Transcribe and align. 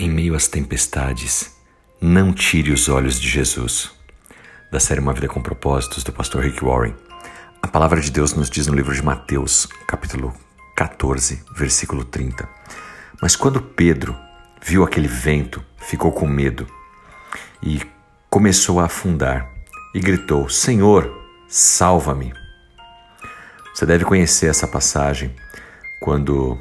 Em 0.00 0.08
meio 0.08 0.36
às 0.36 0.46
tempestades, 0.46 1.56
não 2.00 2.32
tire 2.32 2.70
os 2.70 2.88
olhos 2.88 3.20
de 3.20 3.28
Jesus. 3.28 3.90
Da 4.70 4.78
série 4.78 5.00
Uma 5.00 5.12
Vida 5.12 5.26
com 5.26 5.42
Propósitos, 5.42 6.04
do 6.04 6.12
pastor 6.12 6.44
Rick 6.44 6.64
Warren. 6.64 6.94
A 7.60 7.66
palavra 7.66 8.00
de 8.00 8.08
Deus 8.08 8.32
nos 8.32 8.48
diz 8.48 8.68
no 8.68 8.76
livro 8.76 8.94
de 8.94 9.02
Mateus, 9.02 9.66
capítulo 9.88 10.32
14, 10.76 11.42
versículo 11.56 12.04
30. 12.04 12.48
Mas 13.20 13.34
quando 13.34 13.60
Pedro 13.60 14.16
viu 14.62 14.84
aquele 14.84 15.08
vento, 15.08 15.64
ficou 15.78 16.12
com 16.12 16.28
medo 16.28 16.64
e 17.60 17.82
começou 18.30 18.78
a 18.78 18.84
afundar 18.84 19.50
e 19.92 19.98
gritou: 19.98 20.48
Senhor, 20.48 21.12
salva-me. 21.48 22.32
Você 23.74 23.84
deve 23.84 24.04
conhecer 24.04 24.46
essa 24.46 24.68
passagem 24.68 25.34
quando 26.00 26.56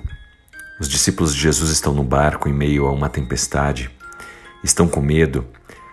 os 0.79 0.87
discípulos 0.87 1.33
de 1.33 1.41
Jesus 1.41 1.71
estão 1.71 1.93
no 1.93 2.03
barco 2.03 2.47
em 2.47 2.53
meio 2.53 2.85
a 2.85 2.91
uma 2.91 3.09
tempestade, 3.09 3.89
estão 4.63 4.87
com 4.87 5.01
medo 5.01 5.45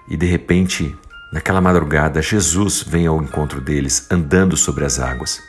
e 0.08 0.16
de 0.16 0.26
repente, 0.26 0.94
naquela 1.32 1.60
madrugada, 1.60 2.20
Jesus 2.20 2.82
vem 2.82 3.06
ao 3.06 3.22
encontro 3.22 3.60
deles 3.60 4.06
andando 4.10 4.56
sobre 4.56 4.84
as 4.84 5.00
águas. 5.00 5.40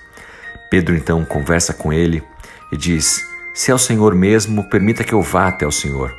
Pedro 0.71 0.95
então 0.95 1.25
conversa 1.25 1.73
com 1.73 1.91
ele 1.91 2.23
e 2.71 2.77
diz: 2.77 3.21
Se 3.53 3.71
é 3.71 3.73
o 3.73 3.79
Senhor 3.79 4.15
mesmo, 4.15 4.69
permita 4.69 5.03
que 5.03 5.13
eu 5.13 5.21
vá 5.21 5.47
até 5.47 5.67
o 5.67 5.71
Senhor. 5.71 6.13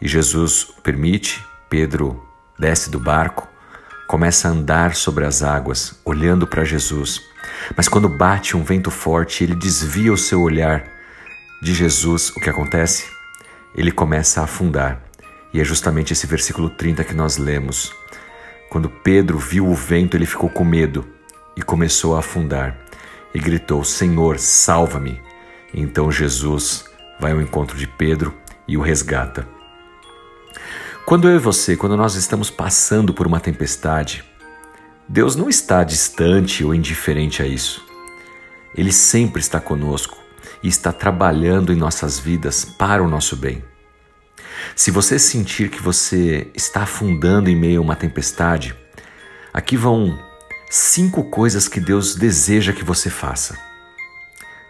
E 0.00 0.06
Jesus 0.06 0.68
permite, 0.82 1.42
Pedro 1.70 2.22
desce 2.58 2.90
do 2.90 3.00
barco, 3.00 3.48
começa 4.06 4.48
a 4.48 4.50
andar 4.50 4.94
sobre 4.94 5.24
as 5.24 5.42
águas, 5.42 5.98
olhando 6.04 6.46
para 6.46 6.64
Jesus. 6.64 7.22
Mas 7.74 7.88
quando 7.88 8.08
bate 8.08 8.56
um 8.56 8.62
vento 8.62 8.90
forte, 8.90 9.42
ele 9.42 9.54
desvia 9.54 10.12
o 10.12 10.18
seu 10.18 10.42
olhar 10.42 10.95
de 11.60 11.72
Jesus, 11.72 12.30
o 12.30 12.40
que 12.40 12.50
acontece? 12.50 13.06
Ele 13.74 13.90
começa 13.90 14.40
a 14.40 14.44
afundar. 14.44 15.02
E 15.52 15.60
é 15.60 15.64
justamente 15.64 16.12
esse 16.12 16.26
versículo 16.26 16.68
30 16.68 17.02
que 17.02 17.14
nós 17.14 17.38
lemos. 17.38 17.94
Quando 18.68 18.90
Pedro 18.90 19.38
viu 19.38 19.66
o 19.66 19.74
vento, 19.74 20.16
ele 20.16 20.26
ficou 20.26 20.50
com 20.50 20.64
medo 20.64 21.06
e 21.56 21.62
começou 21.62 22.14
a 22.14 22.18
afundar. 22.18 22.76
E 23.34 23.38
gritou: 23.38 23.82
Senhor, 23.84 24.38
salva-me. 24.38 25.20
Então 25.72 26.12
Jesus 26.12 26.84
vai 27.18 27.32
ao 27.32 27.40
encontro 27.40 27.76
de 27.78 27.86
Pedro 27.86 28.34
e 28.68 28.76
o 28.76 28.82
resgata. 28.82 29.48
Quando 31.06 31.28
eu 31.28 31.36
e 31.36 31.38
você, 31.38 31.76
quando 31.76 31.96
nós 31.96 32.16
estamos 32.16 32.50
passando 32.50 33.14
por 33.14 33.26
uma 33.26 33.40
tempestade, 33.40 34.24
Deus 35.08 35.36
não 35.36 35.48
está 35.48 35.84
distante 35.84 36.64
ou 36.64 36.74
indiferente 36.74 37.42
a 37.42 37.46
isso. 37.46 37.82
Ele 38.74 38.92
sempre 38.92 39.40
está 39.40 39.60
conosco 39.60 40.25
e 40.62 40.68
está 40.68 40.92
trabalhando 40.92 41.72
em 41.72 41.76
nossas 41.76 42.18
vidas 42.18 42.64
para 42.64 43.02
o 43.02 43.08
nosso 43.08 43.36
bem. 43.36 43.62
Se 44.74 44.90
você 44.90 45.18
sentir 45.18 45.70
que 45.70 45.80
você 45.80 46.50
está 46.54 46.82
afundando 46.82 47.48
em 47.48 47.56
meio 47.56 47.80
a 47.80 47.84
uma 47.84 47.96
tempestade, 47.96 48.74
aqui 49.52 49.76
vão 49.76 50.18
cinco 50.70 51.24
coisas 51.24 51.68
que 51.68 51.80
Deus 51.80 52.14
deseja 52.14 52.72
que 52.72 52.84
você 52.84 53.08
faça. 53.08 53.56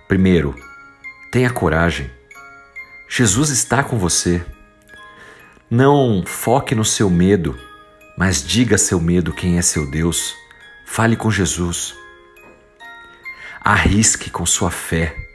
Primeiro, 0.06 0.54
tenha 1.32 1.50
coragem. 1.50 2.10
Jesus 3.08 3.50
está 3.50 3.82
com 3.82 3.98
você. 3.98 4.44
Não 5.68 6.24
foque 6.24 6.74
no 6.74 6.84
seu 6.84 7.10
medo, 7.10 7.58
mas 8.16 8.42
diga 8.42 8.76
a 8.76 8.78
seu 8.78 9.00
medo 9.00 9.32
quem 9.32 9.58
é 9.58 9.62
seu 9.62 9.90
Deus. 9.90 10.34
Fale 10.84 11.16
com 11.16 11.30
Jesus. 11.30 11.94
Arrisque 13.60 14.30
com 14.30 14.46
sua 14.46 14.70
fé. 14.70 15.25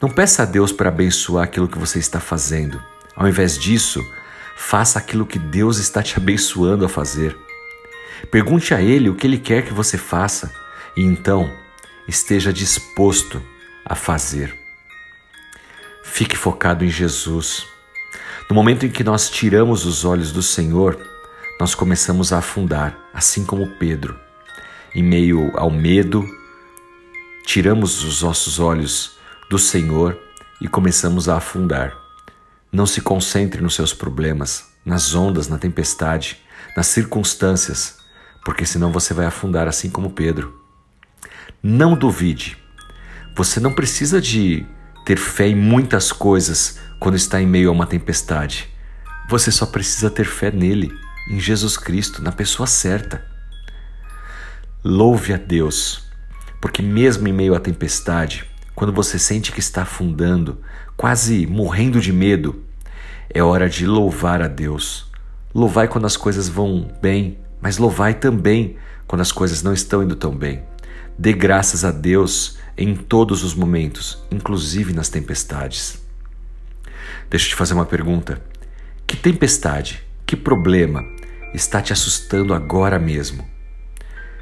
Não 0.00 0.10
peça 0.10 0.42
a 0.42 0.46
Deus 0.46 0.72
para 0.72 0.90
abençoar 0.90 1.44
aquilo 1.44 1.68
que 1.68 1.78
você 1.78 1.98
está 1.98 2.20
fazendo. 2.20 2.82
Ao 3.14 3.26
invés 3.26 3.58
disso, 3.58 4.04
faça 4.54 4.98
aquilo 4.98 5.24
que 5.24 5.38
Deus 5.38 5.78
está 5.78 6.02
te 6.02 6.18
abençoando 6.18 6.84
a 6.84 6.88
fazer. 6.88 7.36
Pergunte 8.30 8.74
a 8.74 8.82
Ele 8.82 9.08
o 9.08 9.14
que 9.14 9.26
Ele 9.26 9.38
quer 9.38 9.64
que 9.64 9.72
você 9.72 9.96
faça 9.96 10.52
e 10.94 11.02
então 11.02 11.50
esteja 12.06 12.52
disposto 12.52 13.42
a 13.84 13.94
fazer. 13.94 14.54
Fique 16.04 16.36
focado 16.36 16.84
em 16.84 16.88
Jesus. 16.88 17.66
No 18.50 18.54
momento 18.54 18.84
em 18.84 18.90
que 18.90 19.02
nós 19.02 19.30
tiramos 19.30 19.86
os 19.86 20.04
olhos 20.04 20.30
do 20.30 20.42
Senhor, 20.42 20.98
nós 21.58 21.74
começamos 21.74 22.34
a 22.34 22.38
afundar, 22.38 22.98
assim 23.14 23.46
como 23.46 23.78
Pedro. 23.78 24.18
Em 24.94 25.02
meio 25.02 25.52
ao 25.54 25.70
medo, 25.70 26.26
tiramos 27.46 28.04
os 28.04 28.22
nossos 28.22 28.58
olhos 28.58 29.15
do 29.48 29.58
Senhor 29.58 30.18
e 30.60 30.68
começamos 30.68 31.28
a 31.28 31.36
afundar. 31.36 31.96
Não 32.72 32.86
se 32.86 33.00
concentre 33.00 33.62
nos 33.62 33.74
seus 33.74 33.94
problemas, 33.94 34.64
nas 34.84 35.14
ondas, 35.14 35.48
na 35.48 35.56
tempestade, 35.56 36.38
nas 36.76 36.88
circunstâncias, 36.88 37.98
porque 38.44 38.66
senão 38.66 38.90
você 38.90 39.14
vai 39.14 39.26
afundar 39.26 39.68
assim 39.68 39.88
como 39.88 40.10
Pedro. 40.10 40.60
Não 41.62 41.96
duvide. 41.96 42.56
Você 43.36 43.60
não 43.60 43.72
precisa 43.72 44.20
de 44.20 44.66
ter 45.04 45.18
fé 45.18 45.46
em 45.48 45.54
muitas 45.54 46.10
coisas 46.10 46.78
quando 46.98 47.16
está 47.16 47.40
em 47.40 47.46
meio 47.46 47.68
a 47.68 47.72
uma 47.72 47.86
tempestade. 47.86 48.68
Você 49.28 49.50
só 49.52 49.66
precisa 49.66 50.10
ter 50.10 50.24
fé 50.24 50.50
nele, 50.50 50.92
em 51.30 51.38
Jesus 51.38 51.76
Cristo, 51.76 52.22
na 52.22 52.32
pessoa 52.32 52.66
certa. 52.66 53.24
Louve 54.84 55.32
a 55.32 55.36
Deus, 55.36 56.04
porque 56.60 56.82
mesmo 56.82 57.26
em 57.28 57.32
meio 57.32 57.54
à 57.54 57.60
tempestade, 57.60 58.44
quando 58.76 58.92
você 58.92 59.18
sente 59.18 59.52
que 59.52 59.58
está 59.58 59.82
afundando, 59.82 60.60
quase 60.98 61.46
morrendo 61.46 61.98
de 61.98 62.12
medo, 62.12 62.62
é 63.30 63.42
hora 63.42 63.70
de 63.70 63.86
louvar 63.86 64.42
a 64.42 64.48
Deus. 64.48 65.10
Louvai 65.54 65.88
quando 65.88 66.04
as 66.04 66.14
coisas 66.14 66.46
vão 66.46 66.94
bem, 67.00 67.38
mas 67.58 67.78
louvai 67.78 68.12
também 68.12 68.76
quando 69.06 69.22
as 69.22 69.32
coisas 69.32 69.62
não 69.62 69.72
estão 69.72 70.02
indo 70.02 70.14
tão 70.14 70.36
bem. 70.36 70.62
Dê 71.18 71.32
graças 71.32 71.86
a 71.86 71.90
Deus 71.90 72.58
em 72.76 72.94
todos 72.94 73.42
os 73.42 73.54
momentos, 73.54 74.22
inclusive 74.30 74.92
nas 74.92 75.08
tempestades. 75.08 75.98
Deixa 77.30 77.46
eu 77.46 77.50
te 77.50 77.56
fazer 77.56 77.72
uma 77.72 77.86
pergunta. 77.86 78.42
Que 79.06 79.16
tempestade, 79.16 80.02
que 80.26 80.36
problema 80.36 81.02
está 81.54 81.80
te 81.80 81.94
assustando 81.94 82.52
agora 82.52 82.98
mesmo? 82.98 83.42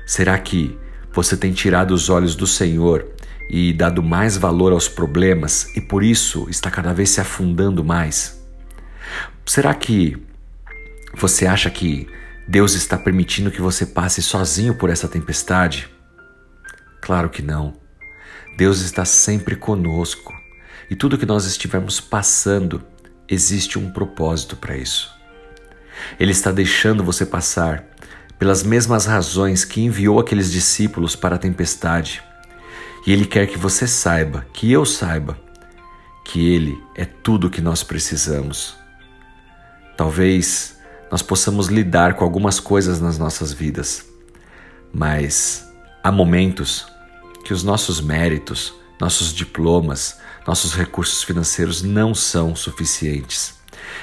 Será 0.05 0.37
que 0.41 0.77
você 1.13 1.37
tem 1.37 1.53
tirado 1.53 1.93
os 1.93 2.11
olhos 2.11 2.35
do 2.35 2.49
Senhor 2.49 3.14
e 3.49 3.73
dado 3.73 4.03
mais 4.03 4.37
valor 4.37 4.73
aos 4.73 4.89
problemas 4.89 5.75
e 5.77 5.81
por 5.81 6.03
isso 6.03 6.47
está 6.49 6.71
cada 6.71 6.93
vez 6.93 7.11
se 7.11 7.21
afundando 7.21 7.85
mais? 7.85 8.43
Será 9.47 9.75
que 9.75 10.17
você 11.15 11.47
acha 11.47 11.71
que 11.71 12.09
Deus 12.49 12.75
está 12.75 12.97
permitindo 12.97 13.51
que 13.51 13.61
você 13.61 13.87
passe 13.87 14.23
sozinho 14.23 14.75
por 14.75 14.91
essa 14.91 15.09
tempestade? 15.09 15.89
Claro 17.01 17.29
que 17.29 17.43
não. 17.43 17.75
Deus 18.57 18.81
está 18.81 19.05
sempre 19.05 19.57
conosco 19.57 20.33
e 20.91 20.97
tudo 20.97 21.19
que 21.19 21.27
nós 21.27 21.45
estivermos 21.45 22.01
passando, 22.01 22.83
existe 23.29 23.79
um 23.79 23.91
propósito 23.91 24.57
para 24.57 24.77
isso. 24.77 25.13
Ele 26.19 26.33
está 26.33 26.51
deixando 26.51 27.05
você 27.05 27.25
passar 27.25 27.85
pelas 28.39 28.63
mesmas 28.63 29.07
razões 29.07 29.65
que 29.65 29.81
enviou 29.81 30.19
aqueles 30.19 30.51
discípulos 30.51 31.17
para 31.17 31.37
a 31.37 31.39
tempestade 31.39 32.23
e 33.07 33.13
Ele 33.13 33.27
quer 33.27 33.47
que 33.47 33.59
você 33.59 33.87
saiba, 33.87 34.47
que 34.53 34.71
eu 34.73 34.85
saiba, 34.85 35.39
que 36.25 36.53
Ele 36.53 36.83
é 36.95 37.05
tudo 37.05 37.47
o 37.47 37.51
que 37.51 37.61
nós 37.61 37.83
precisamos. 37.83 38.77
Talvez 39.97 40.79
nós 41.11 41.23
possamos 41.23 41.69
lidar 41.69 42.15
com 42.15 42.25
algumas 42.25 42.59
coisas 42.59 43.01
nas 43.01 43.19
nossas 43.19 43.53
vidas, 43.53 44.07
mas 44.93 45.69
há 46.03 46.11
momentos 46.11 46.87
que 47.45 47.53
os 47.53 47.63
nossos 47.63 48.01
méritos, 48.01 48.75
nossos 49.01 49.35
diplomas, 49.35 50.19
nossos 50.47 50.75
recursos 50.75 51.23
financeiros 51.23 51.83
não 51.83 52.15
são 52.15 52.57
suficientes. 52.57 53.55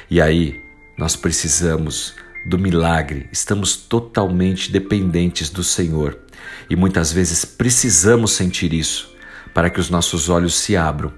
E 0.10 0.22
aí 0.22 0.62
nós 0.98 1.16
precisamos 1.16 2.14
do 2.46 2.58
milagre, 2.58 3.28
estamos 3.32 3.76
totalmente 3.76 4.72
dependentes 4.72 5.50
do 5.50 5.64
Senhor 5.64 6.20
e 6.70 6.76
muitas 6.76 7.12
vezes 7.12 7.46
precisamos 7.46 8.32
sentir 8.32 8.74
isso 8.74 9.16
para 9.54 9.70
que 9.70 9.80
os 9.80 9.90
nossos 9.90 10.30
olhos 10.30 10.56
se 10.56 10.76
abram 10.78 11.14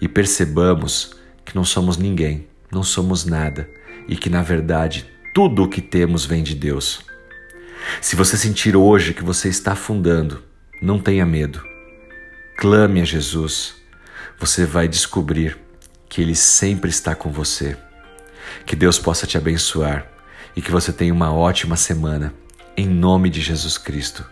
e 0.00 0.08
percebamos 0.08 1.14
que 1.44 1.54
não 1.54 1.64
somos 1.64 1.96
ninguém, 1.96 2.46
não 2.70 2.82
somos 2.82 3.24
nada 3.24 3.68
e 4.08 4.16
que 4.16 4.28
na 4.28 4.42
verdade 4.42 5.06
tudo 5.34 5.62
o 5.62 5.68
que 5.68 5.80
temos 5.80 6.24
vem 6.24 6.42
de 6.42 6.54
Deus. 6.54 7.04
Se 8.00 8.16
você 8.16 8.36
sentir 8.36 8.76
hoje 8.76 9.14
que 9.14 9.24
você 9.24 9.48
está 9.48 9.72
afundando, 9.72 10.42
não 10.82 10.98
tenha 10.98 11.24
medo. 11.24 11.62
Clame 12.56 13.00
a 13.00 13.04
Jesus. 13.04 13.74
Você 14.38 14.64
vai 14.64 14.88
descobrir 14.88 15.58
que 16.08 16.20
Ele 16.20 16.34
sempre 16.34 16.90
está 16.90 17.14
com 17.14 17.30
você. 17.30 17.76
Que 18.66 18.76
Deus 18.76 18.98
possa 18.98 19.26
te 19.26 19.38
abençoar 19.38 20.06
e 20.56 20.60
que 20.60 20.70
você 20.70 20.92
tenha 20.92 21.12
uma 21.12 21.32
ótima 21.32 21.76
semana. 21.76 22.34
Em 22.76 22.88
nome 22.88 23.30
de 23.30 23.40
Jesus 23.40 23.78
Cristo. 23.78 24.24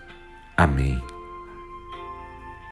Amém. 0.59 1.01